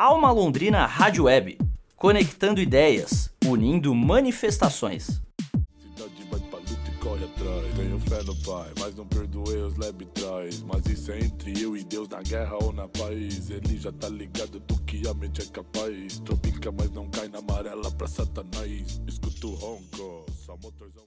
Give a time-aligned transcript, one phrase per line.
[0.00, 1.58] Alma Londrina Rádio Web,
[1.96, 5.20] conectando ideias, unindo manifestações.
[5.82, 7.74] Cidade vai pra luta e corre atrás.
[7.74, 9.76] Tenho fé no pai, mas não perdoei os.
[10.62, 13.50] Mas isso é entre eu e Deus na guerra ou na paz.
[13.50, 16.20] Ele já tá ligado do que a mente é capaz.
[16.20, 19.02] Tropica, mas não cai na amarela pra satanás.
[19.04, 21.02] Escuto ronco, só motorzão.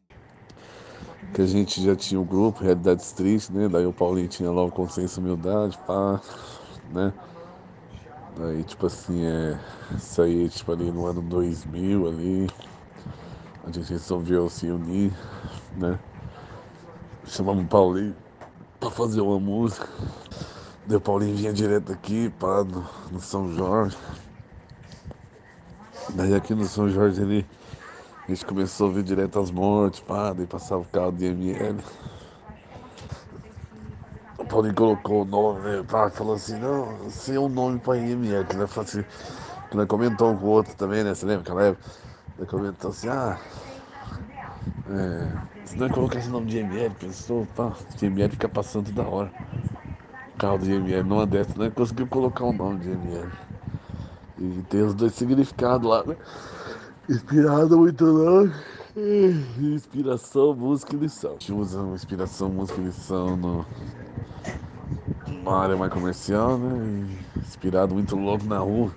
[1.34, 3.70] que a gente já tinha o grupo, Realidades Tristes, né?
[3.70, 6.22] Daí o Paulinho tinha lá o Consciência e Humildade, pá,
[6.94, 7.14] né?
[8.38, 9.60] Daí, tipo assim, é,
[9.96, 12.48] isso aí, tipo, ali no ano 2000, ali,
[13.64, 15.12] a gente resolveu se unir,
[15.76, 16.00] né?
[17.26, 18.16] Chamamos o Paulinho
[18.80, 19.88] pra fazer uma música.
[20.90, 23.98] O Paulinho vinha direto aqui, pá, no, no São Jorge.
[26.10, 27.46] Daí aqui no São Jorge ele
[28.28, 31.78] a gente começou a ouvir direto as mortes, pá, daí passava o carro de ML.
[34.52, 38.58] O Paulinho colocou o nome, pá, falou assim, não, sem um nome pra IML, que
[38.58, 39.02] nós, assim,
[39.70, 41.90] que nós comentou um com o outro também, né, você lembra aquela época?
[42.38, 43.40] Ele comentou assim, ah,
[44.90, 49.08] é, se nós colocar esse nome de IML, pensou, pá, de IML fica passando toda
[49.08, 49.32] hora.
[50.34, 53.32] O carro de IML, numa dessas, nós conseguimos colocar o nome de IML.
[54.38, 56.18] E tem os dois significados lá, né?
[57.10, 58.52] Inspirado muito não.
[59.58, 61.32] Inspiração, música e lição.
[61.32, 63.68] A gente usa inspiração, música e lição no,
[65.28, 67.20] numa área mais comercial, né?
[67.38, 68.96] E Inspirado muito louco na rua.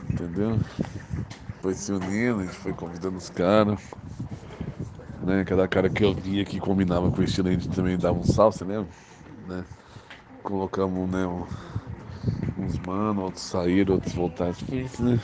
[0.00, 0.62] Entendeu?
[1.60, 3.80] Foi se unindo, a gente foi convidando os caras.
[5.18, 5.44] Né?
[5.44, 8.22] Cada cara que eu via que combinava com o estilo, a gente também dava um
[8.24, 8.90] salve, você lembra?
[9.46, 9.66] Né?
[10.42, 11.46] Colocamos né, um-
[12.56, 14.52] uns mano, outros saíram, outros voltaram.
[14.70, 15.18] Isso, né?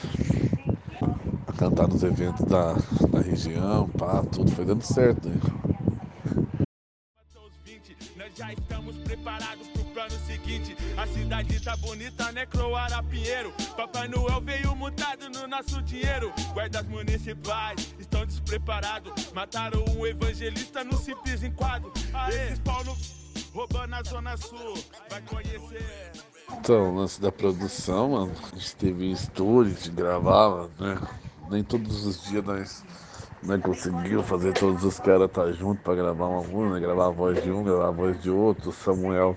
[1.62, 2.72] Cantar nos eventos da,
[3.08, 5.28] da região, pá, tudo foi dando certo.
[5.28, 5.36] Né?
[7.16, 10.77] Matou os 20, nós já estamos preparados pro plano seguinte.
[10.96, 13.52] A cidade tá bonita, né, Croara Pinheiro?
[13.77, 16.33] Papai Noel veio mutado no nosso dinheiro.
[16.52, 19.30] Guardas municipais estão despreparados.
[19.33, 21.92] Mataram um evangelista no simples enquadro.
[22.28, 22.96] Esses Paulo
[23.55, 24.74] roubando a Zona Sul.
[25.08, 26.11] Vai conhecer.
[26.58, 30.98] Então, o lance da produção, mano, a gente teve estúdio, a gente gravava, né?
[31.51, 32.85] Nem todos os dias nós,
[33.42, 36.80] nós conseguimos fazer todos os caras estar juntos pra gravar uma música, né?
[36.80, 38.70] gravar a voz de um, gravar a voz de outro.
[38.70, 39.36] O Samuel,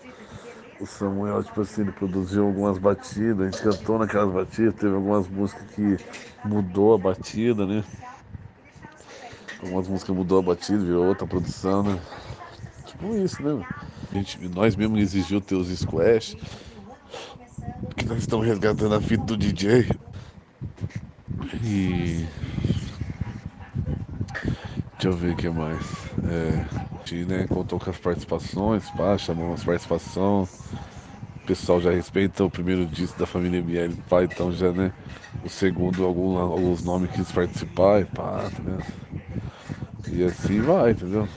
[0.79, 5.27] o Samuel, tipo assim, ele produziu algumas batidas, a gente cantou naquelas batidas, teve algumas
[5.27, 5.97] músicas que
[6.47, 7.83] mudou a batida, né?
[9.61, 11.99] Algumas músicas mudou a batida, virou outra produção, né?
[12.85, 13.65] Tipo isso, né?
[14.11, 16.37] A gente, nós mesmo exigiu ter os squash,
[17.95, 20.04] que nós estamos resgatando a fita do DJ.
[21.61, 22.27] E.
[24.97, 25.83] Deixa eu ver o que mais.
[26.23, 30.49] É, a gente né, contou com as participações, pá, chamou umas participações.
[31.43, 34.93] O pessoal já respeita o primeiro disco da família ML, pá, então já, né?
[35.41, 38.83] O segundo, algum, alguns nomes quis participar, e pá, entendeu?
[40.07, 41.29] E assim vai, entendeu?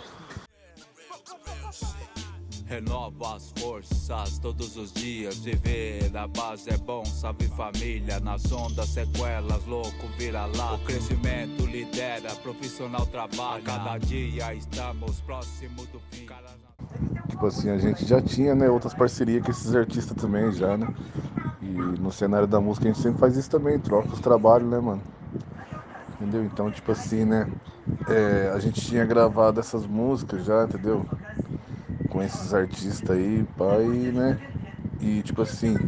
[2.69, 5.39] Renova as forças todos os dias.
[5.39, 8.21] Viver na base é bom, salve família.
[8.21, 10.75] Nas ondas, sequelas, louco, vira lá.
[10.75, 13.63] O crescimento lidera, profissional trabalha.
[13.63, 16.27] Cada dia estamos próximos do fim.
[17.31, 20.95] Tipo assim, a gente já tinha, né, outras parcerias com esses artistas também já, né?
[21.63, 24.79] E no cenário da música a gente sempre faz isso também, troca os trabalhos, né,
[24.79, 25.03] mano?
[26.21, 26.45] Entendeu?
[26.45, 27.51] Então, tipo assim, né?
[28.09, 31.05] é, a gente tinha gravado essas músicas já, entendeu?
[32.19, 34.43] Com esses artistas aí, pai, né?
[34.99, 35.81] E tipo assim,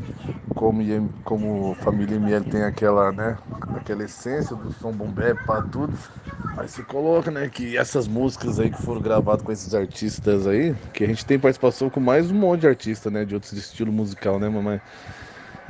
[0.54, 0.80] como,
[1.24, 3.36] como família ML tem aquela, né?
[3.74, 5.96] Aquela essência do som bombé para tudo.
[6.56, 10.74] Aí se coloca, né, que essas músicas aí que foram gravadas com esses artistas aí,
[10.92, 13.92] que a gente tem participação com mais um monte de artistas, né, de outros estilos
[13.94, 14.80] musical, né, mamãe?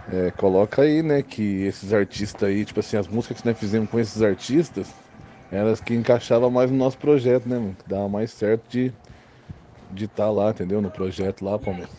[0.06, 3.88] É, coloca aí, né, que esses artistas aí, tipo assim, as músicas que nós fizemos
[3.90, 4.94] com esses artistas,
[5.50, 7.74] elas que encaixavam mais no nosso projeto, né?
[7.78, 8.92] Que dava mais certo de
[9.92, 10.80] de estar lá, entendeu?
[10.80, 11.90] No projeto lá, Palmeiras.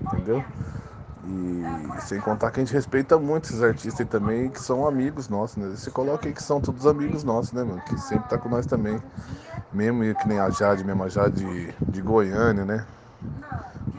[0.00, 0.44] Entendeu?
[1.26, 5.56] E sem contar que a gente respeita muito esses artistas também, que são amigos nossos,
[5.56, 5.68] né?
[5.68, 7.80] Você coloca aí que são todos amigos nossos, né, mano?
[7.82, 8.98] Que sempre tá com nós também.
[9.72, 12.86] Mesmo que nem a Jade, mesmo a Jade de, de Goiânia, né?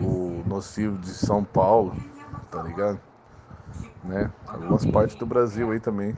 [0.02, 1.96] O Nocivo de São Paulo,
[2.50, 3.00] tá ligado?
[4.04, 4.30] Né?
[4.48, 6.16] Algumas partes do Brasil aí também,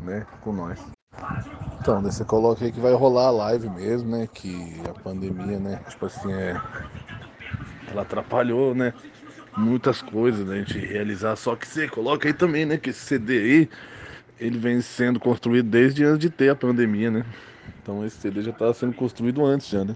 [0.00, 0.26] né?
[0.40, 0.80] Com nós.
[1.86, 4.26] Então, você coloca aí que vai rolar a live mesmo, né?
[4.34, 5.76] Que a pandemia, né?
[5.88, 6.60] Tipo assim, é.
[7.88, 8.92] Ela atrapalhou, né?
[9.56, 10.56] Muitas coisas, né?
[10.56, 11.36] A gente realizar.
[11.36, 12.76] Só que você coloca aí também, né?
[12.76, 13.68] Que esse CD aí,
[14.40, 17.24] ele vem sendo construído desde antes de ter a pandemia, né?
[17.80, 19.94] Então esse CD já estava sendo construído antes já, né?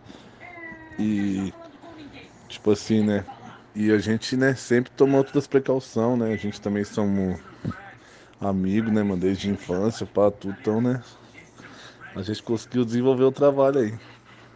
[0.97, 1.53] E.
[2.47, 3.27] Tipo assim, né?
[3.75, 6.33] E a gente, né, sempre toma todas as precauções, né?
[6.33, 7.41] A gente também somos
[8.41, 11.03] amigo, né, mano, desde a infância, pá, tudo, então, né,
[12.15, 13.99] a gente conseguiu desenvolver o trabalho aí,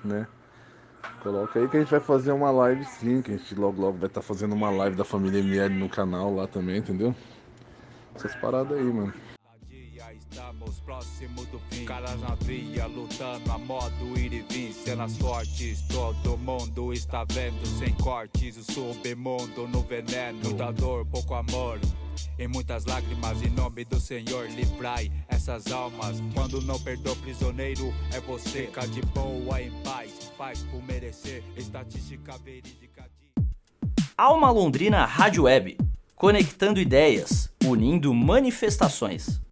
[0.04, 0.26] né.
[1.22, 3.98] Coloca aí que a gente vai fazer uma live sim, que a gente logo logo
[3.98, 7.14] vai estar tá fazendo uma live da família ML no canal lá também, entendeu?
[8.14, 9.12] Essas paradas aí, mano.
[10.34, 11.84] Estamos próximos do fim.
[11.84, 14.72] Caras na via, lutando a modo ir e vir.
[14.72, 17.64] Cenas fortes, todo mundo está vendo.
[17.78, 20.38] Sem cortes, o submundo no veneno.
[20.42, 21.78] Muita dor, pouco amor.
[22.38, 26.22] E muitas lágrimas, em nome do Senhor, livrai essas almas.
[26.32, 28.66] Quando não perdoa prisioneiro, é você.
[28.66, 31.43] Fica de boa, em paz, faz por merecer.
[31.56, 33.44] Estatística verídica de.
[34.16, 35.78] Alma Londrina Rádio Web.
[36.14, 39.44] Conectando ideias, unindo manifestações.